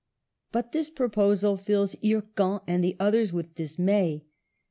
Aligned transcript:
But 0.51 0.71
this 0.71 0.89
proposal 0.89 1.57
fills 1.57 1.93
Hircan 2.01 2.61
and 2.65 2.83
the 2.83 2.95
others 2.99 3.31
with 3.31 3.53
dismay. 3.53 4.25